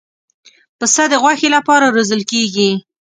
پسه 0.77 1.03
د 1.11 1.13
غوښې 1.21 1.49
لپاره 1.55 1.85
روزل 1.95 2.21
کېږي. 2.31 2.69